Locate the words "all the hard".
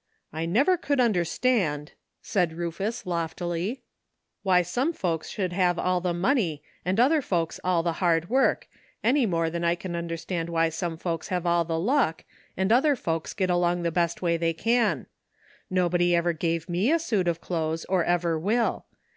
7.64-8.30